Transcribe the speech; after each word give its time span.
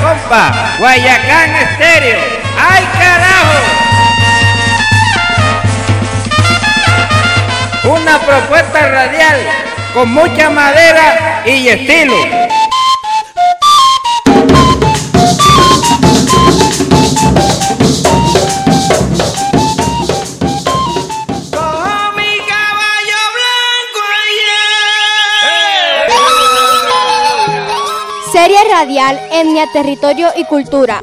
compa, 0.00 0.52
Guayacán 0.78 1.54
Estéreo. 1.56 2.20
¡Ay, 2.58 2.84
carajo! 2.98 3.58
Una 7.84 8.18
propuesta 8.18 8.88
radial 8.88 9.40
con 9.94 10.12
mucha 10.12 10.50
madera 10.50 11.42
y 11.44 11.68
estilo. 11.68 12.14
Radial, 28.72 29.20
etnia, 29.30 29.66
territorio 29.70 30.28
y 30.34 30.44
cultura. 30.44 31.02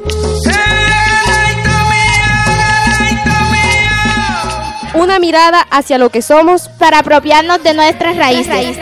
Una 4.94 5.20
mirada 5.20 5.60
hacia 5.70 5.96
lo 5.96 6.10
que 6.10 6.20
somos 6.20 6.68
para 6.68 6.98
apropiarnos 6.98 7.62
de 7.62 7.74
nuestras 7.74 8.16
raíces. 8.16 8.76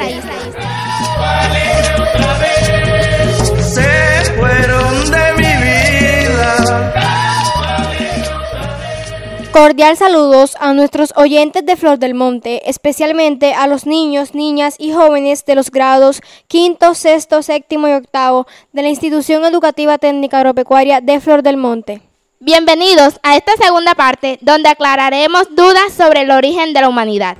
Cordial 9.60 9.96
saludos 9.96 10.56
a 10.60 10.72
nuestros 10.72 11.12
oyentes 11.16 11.66
de 11.66 11.74
Flor 11.74 11.98
del 11.98 12.14
Monte, 12.14 12.70
especialmente 12.70 13.54
a 13.54 13.66
los 13.66 13.86
niños, 13.86 14.32
niñas 14.32 14.76
y 14.78 14.92
jóvenes 14.92 15.44
de 15.46 15.56
los 15.56 15.72
grados 15.72 16.20
quinto, 16.46 16.94
sexto, 16.94 17.42
séptimo 17.42 17.88
y 17.88 17.92
octavo 17.94 18.46
de 18.72 18.82
la 18.82 18.88
Institución 18.88 19.44
Educativa 19.44 19.98
Técnica 19.98 20.38
Agropecuaria 20.38 21.00
de 21.00 21.18
Flor 21.18 21.42
del 21.42 21.56
Monte. 21.56 22.02
Bienvenidos 22.38 23.18
a 23.24 23.36
esta 23.36 23.50
segunda 23.60 23.96
parte 23.96 24.38
donde 24.42 24.68
aclararemos 24.68 25.52
dudas 25.56 25.92
sobre 25.92 26.20
el 26.20 26.30
origen 26.30 26.72
de 26.72 26.80
la 26.80 26.88
humanidad. 26.88 27.36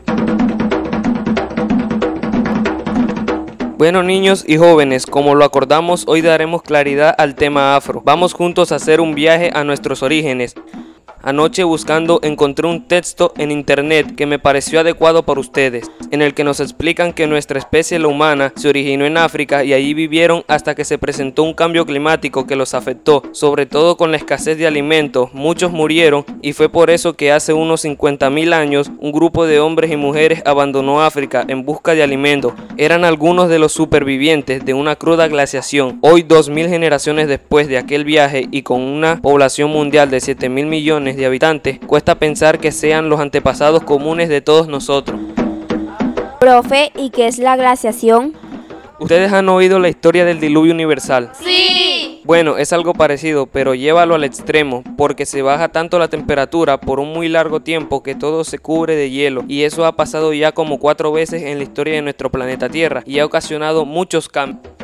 Bueno 3.77 4.03
niños 4.03 4.44
y 4.44 4.56
jóvenes, 4.56 5.06
como 5.06 5.36
lo 5.36 5.44
acordamos, 5.44 6.03
hoy 6.08 6.22
daremos 6.22 6.62
claridad 6.62 7.14
al 7.16 7.36
tema 7.36 7.77
afro. 7.77 8.03
Vamos 8.05 8.32
juntos 8.32 8.72
a 8.72 8.75
hacer 8.75 9.00
un 9.00 9.14
viaje 9.14 9.53
a 9.55 9.62
nuestros 9.62 10.03
orígenes. 10.03 10.56
Anoche 11.22 11.64
buscando 11.64 12.20
encontré 12.22 12.69
un 12.69 12.86
texto 12.86 13.33
en 13.36 13.50
internet 13.50 14.14
que 14.14 14.27
me 14.27 14.38
pareció 14.38 14.80
adecuado 14.80 15.25
para 15.25 15.41
ustedes, 15.41 15.91
en 16.12 16.22
el 16.22 16.33
que 16.33 16.44
nos 16.44 16.60
explican 16.60 17.12
que 17.12 17.27
nuestra 17.27 17.58
especie, 17.58 17.98
la 17.98 18.06
humana, 18.06 18.52
se 18.55 18.69
originó 18.69 19.05
en 19.05 19.16
África 19.16 19.64
y 19.64 19.72
allí 19.72 19.94
vivieron 19.94 20.44
hasta 20.47 20.77
que 20.77 20.84
se 20.84 20.97
presentó 20.97 21.42
un 21.42 21.55
cambio 21.55 21.84
climático 21.86 22.47
que 22.47 22.55
los 22.55 22.72
afectó, 22.72 23.25
sobre 23.33 23.66
todo 23.66 23.97
con 23.97 24.12
la 24.12 24.16
escasez 24.16 24.58
de 24.58 24.69
alimentos, 24.69 25.34
muchos 25.34 25.72
murieron 25.72 26.25
y 26.41 26.52
fue 26.52 26.69
por 26.69 26.88
eso 26.88 27.14
que 27.14 27.32
hace 27.32 27.53
unos 27.53 27.84
50.000 27.84 28.53
años 28.55 28.91
un 29.00 29.10
grupo 29.10 29.47
de 29.47 29.58
hombres 29.58 29.91
y 29.91 29.97
mujeres 29.97 30.42
abandonó 30.44 31.03
África 31.03 31.44
en 31.48 31.64
busca 31.64 31.94
de 31.94 32.03
alimentos. 32.05 32.53
Eran 32.77 33.05
algunos 33.05 33.48
de 33.48 33.58
los 33.58 33.72
supervivientes 33.72 34.64
de 34.64 34.75
una 34.75 34.94
cruda 34.94 35.27
glaciación. 35.27 35.98
Hoy 36.00 36.22
2.000 36.22 36.69
generaciones 36.69 37.27
después 37.27 37.66
de 37.66 37.78
aquel 37.78 38.05
viaje 38.05 38.47
y 38.50 38.62
con 38.62 38.82
una 38.82 39.20
población 39.20 39.70
mundial 39.70 40.10
de 40.10 40.19
7.000 40.19 40.66
millones 40.66 41.08
de 41.17 41.27
habitantes, 41.27 41.78
cuesta 41.87 42.19
pensar 42.19 42.59
que 42.59 42.73
sean 42.73 43.09
los 43.09 43.20
antepasados 43.20 43.83
comunes 43.83 44.28
de 44.28 44.41
todos 44.41 44.69
nosotros. 44.69 45.19
Profe, 46.41 46.92
¿y 46.97 47.11
qué 47.11 47.27
es 47.27 47.39
la 47.39 47.56
glaciación? 47.56 48.34
Ustedes 49.00 49.33
han 49.33 49.48
oído 49.48 49.78
la 49.78 49.89
historia 49.89 50.25
del 50.25 50.41
diluvio 50.41 50.73
universal. 50.73 51.31
Sí. 51.41 52.23
Bueno, 52.25 52.59
es 52.59 52.73
algo 52.73 52.92
parecido, 52.92 53.47
pero 53.47 53.75
llévalo 53.75 54.15
al 54.15 54.25
extremo, 54.25 54.84
porque 54.97 55.25
se 55.25 55.41
baja 55.41 55.69
tanto 55.69 55.98
la 55.98 56.09
temperatura 56.09 56.78
por 56.78 57.00
un 57.00 57.12
muy 57.12 57.28
largo 57.28 57.61
tiempo 57.61 58.03
que 58.03 58.15
todo 58.15 58.44
se 58.44 58.59
cubre 58.59 58.97
de 58.97 59.11
hielo, 59.11 59.44
y 59.49 59.62
eso 59.62 59.87
ha 59.87 59.97
pasado 59.97 60.32
ya 60.32 60.53
como 60.53 60.78
cuatro 60.78 61.11
veces 61.11 61.43
en 61.43 61.59
la 61.59 61.65
historia 61.65 61.94
de 61.94 62.03
nuestro 62.03 62.31
planeta 62.31 62.69
Tierra, 62.69 63.03
y 63.06 63.19
ha 63.21 63.25
ocasionado 63.25 63.84
muchos 63.84 64.28
cambios. 64.28 64.78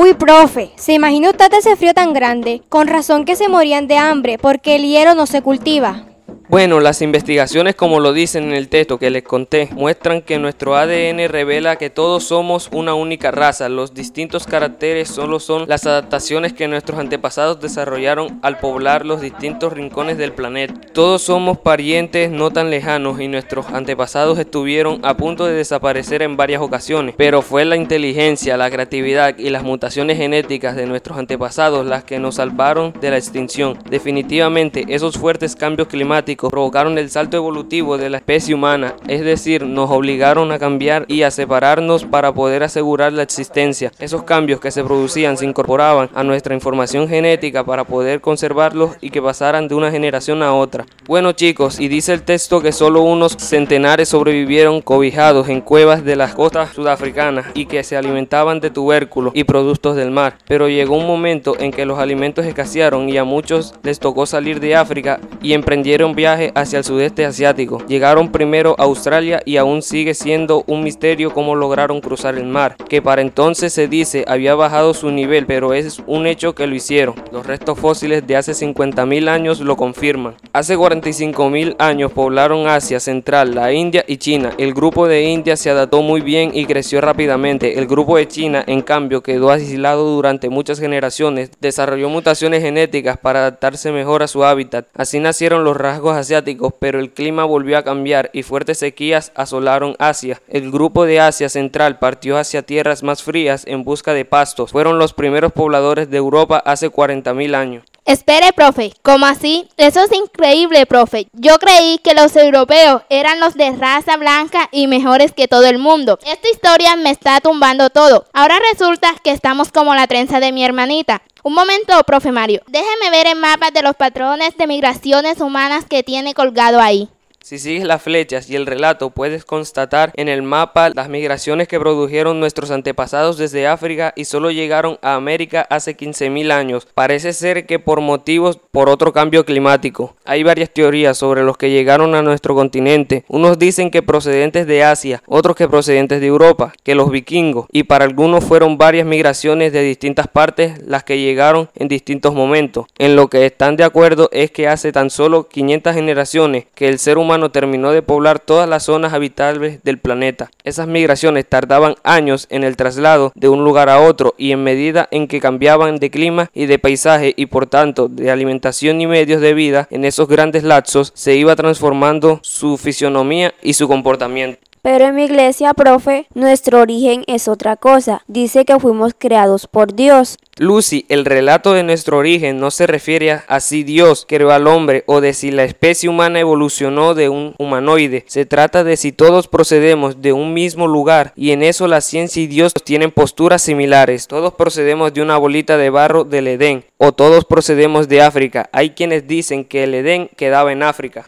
Uy, 0.00 0.14
profe, 0.14 0.70
¿se 0.76 0.92
imagina 0.92 1.30
usted 1.30 1.52
ese 1.54 1.74
frío 1.74 1.92
tan 1.92 2.12
grande? 2.12 2.62
Con 2.68 2.86
razón 2.86 3.24
que 3.24 3.34
se 3.34 3.48
morían 3.48 3.88
de 3.88 3.96
hambre 3.96 4.38
porque 4.38 4.76
el 4.76 4.82
hielo 4.82 5.16
no 5.16 5.26
se 5.26 5.42
cultiva. 5.42 6.07
Bueno, 6.50 6.80
las 6.80 7.02
investigaciones, 7.02 7.74
como 7.74 8.00
lo 8.00 8.14
dicen 8.14 8.44
en 8.44 8.54
el 8.54 8.70
texto 8.70 8.98
que 8.98 9.10
les 9.10 9.22
conté, 9.22 9.68
muestran 9.72 10.22
que 10.22 10.38
nuestro 10.38 10.76
ADN 10.76 11.28
revela 11.28 11.76
que 11.76 11.90
todos 11.90 12.24
somos 12.24 12.70
una 12.72 12.94
única 12.94 13.30
raza. 13.30 13.68
Los 13.68 13.92
distintos 13.92 14.46
caracteres 14.46 15.08
solo 15.08 15.40
son 15.40 15.68
las 15.68 15.86
adaptaciones 15.86 16.54
que 16.54 16.66
nuestros 16.66 16.98
antepasados 16.98 17.60
desarrollaron 17.60 18.38
al 18.40 18.60
poblar 18.60 19.04
los 19.04 19.20
distintos 19.20 19.74
rincones 19.74 20.16
del 20.16 20.32
planeta. 20.32 20.72
Todos 20.94 21.20
somos 21.20 21.58
parientes 21.58 22.30
no 22.30 22.50
tan 22.50 22.70
lejanos 22.70 23.20
y 23.20 23.28
nuestros 23.28 23.66
antepasados 23.66 24.38
estuvieron 24.38 25.00
a 25.04 25.18
punto 25.18 25.44
de 25.44 25.52
desaparecer 25.52 26.22
en 26.22 26.38
varias 26.38 26.62
ocasiones, 26.62 27.14
pero 27.18 27.42
fue 27.42 27.66
la 27.66 27.76
inteligencia, 27.76 28.56
la 28.56 28.70
creatividad 28.70 29.36
y 29.36 29.50
las 29.50 29.64
mutaciones 29.64 30.16
genéticas 30.16 30.76
de 30.76 30.86
nuestros 30.86 31.18
antepasados 31.18 31.84
las 31.84 32.04
que 32.04 32.18
nos 32.18 32.36
salvaron 32.36 32.94
de 33.02 33.10
la 33.10 33.18
extinción. 33.18 33.78
Definitivamente, 33.90 34.86
esos 34.88 35.18
fuertes 35.18 35.54
cambios 35.54 35.88
climáticos 35.88 36.37
provocaron 36.46 36.96
el 36.98 37.10
salto 37.10 37.36
evolutivo 37.36 37.98
de 37.98 38.10
la 38.10 38.18
especie 38.18 38.54
humana, 38.54 38.94
es 39.08 39.24
decir, 39.24 39.66
nos 39.66 39.90
obligaron 39.90 40.52
a 40.52 40.60
cambiar 40.60 41.04
y 41.08 41.22
a 41.22 41.32
separarnos 41.32 42.04
para 42.04 42.32
poder 42.32 42.62
asegurar 42.62 43.12
la 43.12 43.24
existencia. 43.24 43.92
Esos 43.98 44.22
cambios 44.22 44.60
que 44.60 44.70
se 44.70 44.84
producían 44.84 45.36
se 45.36 45.46
incorporaban 45.46 46.08
a 46.14 46.22
nuestra 46.22 46.54
información 46.54 47.08
genética 47.08 47.64
para 47.64 47.82
poder 47.82 48.20
conservarlos 48.20 48.92
y 49.00 49.10
que 49.10 49.20
pasaran 49.20 49.66
de 49.66 49.74
una 49.74 49.90
generación 49.90 50.42
a 50.44 50.54
otra. 50.54 50.86
Bueno 51.08 51.32
chicos, 51.32 51.80
y 51.80 51.88
dice 51.88 52.12
el 52.12 52.22
texto 52.22 52.62
que 52.62 52.70
solo 52.70 53.02
unos 53.02 53.32
centenares 53.32 54.08
sobrevivieron 54.08 54.80
cobijados 54.80 55.48
en 55.48 55.60
cuevas 55.60 56.04
de 56.04 56.14
las 56.14 56.34
costas 56.34 56.70
sudafricanas 56.70 57.46
y 57.54 57.66
que 57.66 57.82
se 57.82 57.96
alimentaban 57.96 58.60
de 58.60 58.70
tubérculos 58.70 59.32
y 59.34 59.42
productos 59.42 59.96
del 59.96 60.12
mar. 60.12 60.38
Pero 60.46 60.68
llegó 60.68 60.96
un 60.96 61.06
momento 61.06 61.56
en 61.58 61.72
que 61.72 61.84
los 61.84 61.98
alimentos 61.98 62.46
escasearon 62.46 63.08
y 63.08 63.16
a 63.16 63.24
muchos 63.24 63.74
les 63.82 63.98
tocó 63.98 64.24
salir 64.24 64.60
de 64.60 64.76
África 64.76 65.18
y 65.42 65.52
emprendieron 65.54 66.14
viajes 66.14 66.27
hacia 66.54 66.78
el 66.78 66.84
sudeste 66.84 67.24
asiático. 67.24 67.82
Llegaron 67.86 68.30
primero 68.30 68.74
a 68.78 68.84
Australia 68.84 69.40
y 69.44 69.56
aún 69.56 69.82
sigue 69.82 70.14
siendo 70.14 70.64
un 70.66 70.82
misterio 70.82 71.32
cómo 71.32 71.54
lograron 71.54 72.00
cruzar 72.00 72.36
el 72.36 72.46
mar, 72.46 72.76
que 72.88 73.00
para 73.00 73.22
entonces 73.22 73.72
se 73.72 73.88
dice 73.88 74.24
había 74.26 74.54
bajado 74.54 74.94
su 74.94 75.10
nivel, 75.10 75.46
pero 75.46 75.74
es 75.74 76.02
un 76.06 76.26
hecho 76.26 76.54
que 76.54 76.66
lo 76.66 76.74
hicieron. 76.74 77.14
Los 77.32 77.46
restos 77.46 77.78
fósiles 77.78 78.26
de 78.26 78.36
hace 78.36 78.52
50.000 78.52 79.28
años 79.28 79.60
lo 79.60 79.76
confirman. 79.76 80.34
Hace 80.52 80.76
45.000 80.76 81.76
años 81.78 82.12
poblaron 82.12 82.66
Asia 82.66 83.00
Central, 83.00 83.54
la 83.54 83.72
India 83.72 84.04
y 84.06 84.18
China. 84.18 84.52
El 84.58 84.74
grupo 84.74 85.08
de 85.08 85.22
India 85.22 85.56
se 85.56 85.70
adaptó 85.70 86.02
muy 86.02 86.20
bien 86.20 86.50
y 86.54 86.66
creció 86.66 87.00
rápidamente. 87.00 87.78
El 87.78 87.86
grupo 87.86 88.16
de 88.16 88.28
China, 88.28 88.64
en 88.66 88.82
cambio, 88.82 89.22
quedó 89.22 89.50
aislado 89.50 90.04
durante 90.04 90.48
muchas 90.48 90.80
generaciones, 90.80 91.50
desarrolló 91.60 92.08
mutaciones 92.08 92.62
genéticas 92.62 93.18
para 93.18 93.40
adaptarse 93.40 93.92
mejor 93.92 94.22
a 94.22 94.28
su 94.28 94.44
hábitat. 94.44 94.86
Así 94.94 95.20
nacieron 95.20 95.64
los 95.64 95.76
rasgos 95.76 96.16
asiáticos, 96.18 96.74
pero 96.78 97.00
el 97.00 97.12
clima 97.12 97.44
volvió 97.44 97.78
a 97.78 97.84
cambiar 97.84 98.28
y 98.34 98.42
fuertes 98.42 98.78
sequías 98.78 99.32
asolaron 99.34 99.96
Asia. 99.98 100.42
El 100.48 100.70
grupo 100.70 101.06
de 101.06 101.20
Asia 101.20 101.48
Central 101.48 101.98
partió 101.98 102.36
hacia 102.36 102.62
tierras 102.62 103.02
más 103.02 103.22
frías 103.22 103.64
en 103.66 103.84
busca 103.84 104.12
de 104.12 104.26
pastos. 104.26 104.72
Fueron 104.72 104.98
los 104.98 105.14
primeros 105.14 105.52
pobladores 105.52 106.10
de 106.10 106.18
Europa 106.18 106.62
hace 106.66 106.90
40.000 106.90 107.54
años. 107.54 107.84
Espere, 108.08 108.54
profe, 108.54 108.94
¿cómo 109.02 109.26
así? 109.26 109.68
Eso 109.76 110.02
es 110.02 110.10
increíble, 110.12 110.86
profe. 110.86 111.28
Yo 111.34 111.58
creí 111.58 111.98
que 111.98 112.14
los 112.14 112.34
europeos 112.36 113.02
eran 113.10 113.38
los 113.38 113.52
de 113.52 113.70
raza 113.72 114.16
blanca 114.16 114.70
y 114.72 114.86
mejores 114.86 115.32
que 115.32 115.46
todo 115.46 115.66
el 115.66 115.78
mundo. 115.78 116.18
Esta 116.24 116.48
historia 116.48 116.96
me 116.96 117.10
está 117.10 117.38
tumbando 117.42 117.90
todo. 117.90 118.24
Ahora 118.32 118.58
resulta 118.72 119.14
que 119.22 119.30
estamos 119.30 119.70
como 119.72 119.94
la 119.94 120.06
trenza 120.06 120.40
de 120.40 120.52
mi 120.52 120.64
hermanita. 120.64 121.20
Un 121.42 121.54
momento, 121.54 122.02
profe 122.04 122.32
Mario. 122.32 122.62
Déjeme 122.66 123.10
ver 123.10 123.28
el 123.28 123.38
mapa 123.38 123.70
de 123.70 123.82
los 123.82 123.94
patrones 123.94 124.56
de 124.56 124.66
migraciones 124.66 125.40
humanas 125.40 125.84
que 125.84 126.02
tiene 126.02 126.34
colgado 126.34 126.80
ahí. 126.80 127.08
Si 127.48 127.58
sigues 127.58 127.84
las 127.84 128.02
flechas 128.02 128.50
y 128.50 128.56
el 128.56 128.66
relato, 128.66 129.08
puedes 129.08 129.46
constatar 129.46 130.12
en 130.16 130.28
el 130.28 130.42
mapa 130.42 130.90
las 130.90 131.08
migraciones 131.08 131.66
que 131.66 131.80
produjeron 131.80 132.40
nuestros 132.40 132.70
antepasados 132.70 133.38
desde 133.38 133.66
África 133.66 134.12
y 134.14 134.26
solo 134.26 134.50
llegaron 134.50 134.98
a 135.00 135.14
América 135.14 135.66
hace 135.70 135.96
15.000 135.96 136.52
años. 136.52 136.86
Parece 136.92 137.32
ser 137.32 137.64
que 137.64 137.78
por 137.78 138.02
motivos 138.02 138.58
por 138.70 138.90
otro 138.90 139.14
cambio 139.14 139.46
climático. 139.46 140.14
Hay 140.26 140.42
varias 140.42 140.68
teorías 140.68 141.16
sobre 141.16 141.42
los 141.42 141.56
que 141.56 141.70
llegaron 141.70 142.14
a 142.14 142.20
nuestro 142.20 142.54
continente. 142.54 143.24
Unos 143.28 143.58
dicen 143.58 143.90
que 143.90 144.02
procedentes 144.02 144.66
de 144.66 144.84
Asia, 144.84 145.22
otros 145.26 145.56
que 145.56 145.68
procedentes 145.68 146.20
de 146.20 146.26
Europa, 146.26 146.74
que 146.82 146.94
los 146.94 147.10
vikingos, 147.10 147.64
y 147.72 147.84
para 147.84 148.04
algunos 148.04 148.44
fueron 148.44 148.76
varias 148.76 149.06
migraciones 149.06 149.72
de 149.72 149.80
distintas 149.80 150.28
partes 150.28 150.82
las 150.86 151.02
que 151.02 151.18
llegaron 151.18 151.70
en 151.76 151.88
distintos 151.88 152.34
momentos. 152.34 152.84
En 152.98 153.16
lo 153.16 153.28
que 153.28 153.46
están 153.46 153.76
de 153.76 153.84
acuerdo 153.84 154.28
es 154.32 154.50
que 154.50 154.68
hace 154.68 154.92
tan 154.92 155.08
solo 155.08 155.48
500 155.48 155.94
generaciones 155.94 156.66
que 156.74 156.88
el 156.88 156.98
ser 156.98 157.16
humano 157.16 157.37
terminó 157.50 157.92
de 157.92 158.02
poblar 158.02 158.40
todas 158.40 158.68
las 158.68 158.84
zonas 158.84 159.12
habitables 159.12 159.82
del 159.84 159.98
planeta. 159.98 160.50
Esas 160.64 160.86
migraciones 160.88 161.48
tardaban 161.48 161.94
años 162.02 162.46
en 162.50 162.64
el 162.64 162.76
traslado 162.76 163.32
de 163.34 163.48
un 163.48 163.64
lugar 163.64 163.88
a 163.88 164.00
otro 164.00 164.34
y 164.36 164.52
en 164.52 164.64
medida 164.64 165.08
en 165.10 165.28
que 165.28 165.40
cambiaban 165.40 165.96
de 165.96 166.10
clima 166.10 166.50
y 166.52 166.66
de 166.66 166.78
paisaje 166.78 167.32
y 167.36 167.46
por 167.46 167.66
tanto 167.66 168.08
de 168.08 168.30
alimentación 168.30 169.00
y 169.00 169.06
medios 169.06 169.40
de 169.40 169.54
vida 169.54 169.86
en 169.90 170.04
esos 170.04 170.28
grandes 170.28 170.64
lapsos 170.64 171.12
se 171.14 171.36
iba 171.36 171.56
transformando 171.56 172.40
su 172.42 172.76
fisionomía 172.76 173.54
y 173.62 173.74
su 173.74 173.88
comportamiento. 173.88 174.67
Pero 174.82 175.06
en 175.06 175.14
mi 175.14 175.24
iglesia, 175.24 175.74
profe, 175.74 176.26
nuestro 176.34 176.80
origen 176.80 177.24
es 177.26 177.48
otra 177.48 177.76
cosa. 177.76 178.22
Dice 178.26 178.64
que 178.64 178.78
fuimos 178.78 179.14
creados 179.16 179.66
por 179.66 179.94
Dios. 179.94 180.38
Lucy, 180.58 181.04
el 181.08 181.24
relato 181.24 181.72
de 181.72 181.84
nuestro 181.84 182.18
origen 182.18 182.58
no 182.58 182.70
se 182.70 182.86
refiere 182.86 183.40
a 183.46 183.60
si 183.60 183.84
Dios 183.84 184.26
creó 184.28 184.50
al 184.50 184.66
hombre 184.66 185.04
o 185.06 185.20
de 185.20 185.32
si 185.32 185.52
la 185.52 185.64
especie 185.64 186.08
humana 186.08 186.40
evolucionó 186.40 187.14
de 187.14 187.28
un 187.28 187.54
humanoide. 187.58 188.24
Se 188.26 188.44
trata 188.44 188.82
de 188.82 188.96
si 188.96 189.12
todos 189.12 189.46
procedemos 189.46 190.20
de 190.20 190.32
un 190.32 190.54
mismo 190.54 190.88
lugar 190.88 191.32
y 191.36 191.52
en 191.52 191.62
eso 191.62 191.86
la 191.86 192.00
ciencia 192.00 192.42
y 192.42 192.48
Dios 192.48 192.72
tienen 192.84 193.12
posturas 193.12 193.62
similares. 193.62 194.26
Todos 194.26 194.54
procedemos 194.54 195.14
de 195.14 195.22
una 195.22 195.38
bolita 195.38 195.76
de 195.76 195.90
barro 195.90 196.24
del 196.24 196.48
Edén 196.48 196.84
o 196.96 197.12
todos 197.12 197.44
procedemos 197.44 198.08
de 198.08 198.22
África. 198.22 198.68
Hay 198.72 198.90
quienes 198.90 199.28
dicen 199.28 199.64
que 199.64 199.84
el 199.84 199.94
Edén 199.94 200.28
quedaba 200.36 200.72
en 200.72 200.82
África. 200.82 201.26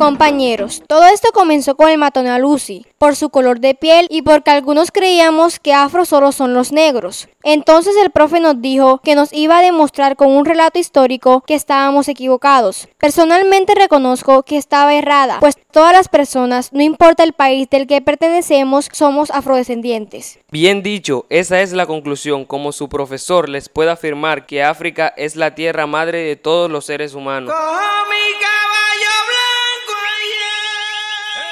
Compañeros, 0.00 0.82
todo 0.86 1.04
esto 1.04 1.28
comenzó 1.30 1.76
con 1.76 1.90
el 1.90 1.98
matón 1.98 2.26
a 2.26 2.38
Lucy, 2.38 2.86
por 2.96 3.16
su 3.16 3.28
color 3.28 3.60
de 3.60 3.74
piel 3.74 4.06
y 4.08 4.22
porque 4.22 4.50
algunos 4.50 4.90
creíamos 4.92 5.60
que 5.60 5.74
afro 5.74 6.06
solo 6.06 6.32
son 6.32 6.54
los 6.54 6.72
negros. 6.72 7.28
Entonces 7.42 7.94
el 8.02 8.10
profe 8.10 8.40
nos 8.40 8.62
dijo 8.62 9.02
que 9.04 9.14
nos 9.14 9.30
iba 9.34 9.58
a 9.58 9.62
demostrar 9.62 10.16
con 10.16 10.28
un 10.28 10.46
relato 10.46 10.78
histórico 10.78 11.42
que 11.42 11.54
estábamos 11.54 12.08
equivocados. 12.08 12.88
Personalmente 12.96 13.74
reconozco 13.74 14.42
que 14.42 14.56
estaba 14.56 14.94
errada, 14.94 15.38
pues 15.38 15.56
todas 15.70 15.92
las 15.92 16.08
personas, 16.08 16.72
no 16.72 16.80
importa 16.80 17.22
el 17.22 17.34
país 17.34 17.68
del 17.68 17.86
que 17.86 18.00
pertenecemos, 18.00 18.88
somos 18.92 19.30
afrodescendientes. 19.30 20.38
Bien 20.50 20.82
dicho, 20.82 21.26
esa 21.28 21.60
es 21.60 21.72
la 21.74 21.84
conclusión, 21.84 22.46
como 22.46 22.72
su 22.72 22.88
profesor 22.88 23.50
les 23.50 23.68
puede 23.68 23.90
afirmar 23.90 24.46
que 24.46 24.62
África 24.62 25.12
es 25.18 25.36
la 25.36 25.54
tierra 25.54 25.86
madre 25.86 26.22
de 26.22 26.36
todos 26.36 26.70
los 26.70 26.86
seres 26.86 27.12
humanos. 27.12 27.52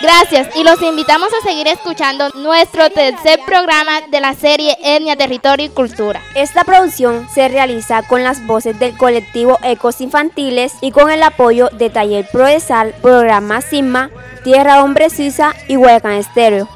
Gracias 0.00 0.54
y 0.54 0.62
los 0.62 0.80
invitamos 0.80 1.28
a 1.34 1.44
seguir 1.44 1.66
escuchando 1.66 2.28
nuestro 2.34 2.88
tercer 2.90 3.40
programa 3.44 4.00
de 4.12 4.20
la 4.20 4.32
serie 4.34 4.76
Etnia, 4.80 5.16
Territorio 5.16 5.66
y 5.66 5.70
Cultura. 5.70 6.22
Esta 6.36 6.62
producción 6.62 7.28
se 7.34 7.48
realiza 7.48 8.02
con 8.02 8.22
las 8.22 8.46
voces 8.46 8.78
del 8.78 8.96
colectivo 8.96 9.58
Ecos 9.62 10.00
Infantiles 10.00 10.74
y 10.82 10.92
con 10.92 11.10
el 11.10 11.22
apoyo 11.24 11.68
de 11.72 11.90
Taller 11.90 12.28
Proesal, 12.30 12.94
Programa 13.02 13.60
Sigma, 13.60 14.10
Tierra 14.44 14.84
Hombre 14.84 15.10
Suiza 15.10 15.52
y 15.66 15.76
Huecan 15.76 16.12
Estéreo. 16.12 16.68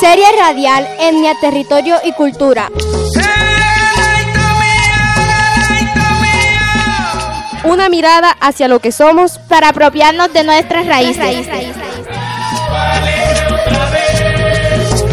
Serie 0.00 0.32
radial 0.38 0.88
Etnia, 0.98 1.34
Territorio 1.40 1.96
y 2.04 2.12
Cultura. 2.12 2.70
Una 7.64 7.88
mirada 7.88 8.30
hacia 8.40 8.66
lo 8.68 8.80
que 8.80 8.90
somos 8.90 9.38
para 9.38 9.68
apropiarnos 9.68 10.32
de 10.32 10.44
nuestras 10.44 10.86
raíces. 10.86 11.46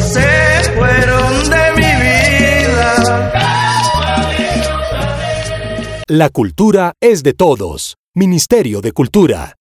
Se 0.02 0.74
fueron 0.74 1.50
de 1.50 1.72
mi 1.76 1.82
vida. 1.82 3.32
La 6.08 6.30
cultura 6.30 6.94
es 7.00 7.22
de 7.22 7.34
todos. 7.34 7.98
Ministerio 8.16 8.82
de 8.82 8.92
Cultura. 8.94 9.56